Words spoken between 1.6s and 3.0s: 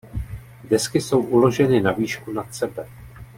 na výšku nad sebe.